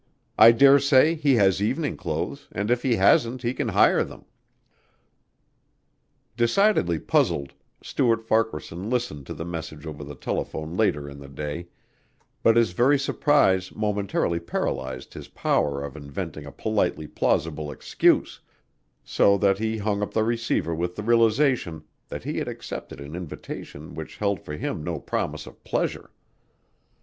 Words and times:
I 0.35 0.51
daresay 0.51 1.13
he 1.13 1.35
has 1.35 1.61
evening 1.61 1.95
clothes 1.95 2.47
and 2.51 2.71
if 2.71 2.81
he 2.81 2.95
hasn't 2.95 3.43
he 3.43 3.53
can 3.53 3.67
hire 3.67 4.03
them." 4.03 4.25
Decidedly 6.35 6.97
puzzled, 6.97 7.53
Stuart 7.83 8.23
Farquaharson 8.23 8.89
listened 8.89 9.27
to 9.27 9.35
the 9.35 9.45
message 9.45 9.85
over 9.85 10.03
the 10.03 10.15
telephone 10.15 10.75
later 10.75 11.07
in 11.07 11.19
the 11.19 11.27
day, 11.29 11.67
but 12.41 12.55
his 12.55 12.71
very 12.71 12.97
surprise 12.97 13.71
momentarily 13.75 14.39
paralyzed 14.39 15.13
his 15.13 15.27
power 15.27 15.83
of 15.83 15.95
inventing 15.95 16.47
a 16.47 16.51
politely 16.51 17.05
plausible 17.05 17.69
excuse, 17.69 18.39
so 19.03 19.37
that 19.37 19.59
he 19.59 19.77
hung 19.77 20.01
up 20.01 20.15
the 20.15 20.23
receiver 20.23 20.73
with 20.73 20.95
the 20.95 21.03
realization 21.03 21.83
that 22.07 22.23
he 22.23 22.39
had 22.39 22.47
accepted 22.47 22.99
an 22.99 23.15
invitation 23.15 23.93
which 23.93 24.17
held 24.17 24.41
for 24.41 24.53
him 24.57 24.83
no 24.83 24.99
promise 24.99 25.45
of 25.45 25.63
pleasure. 25.63 26.09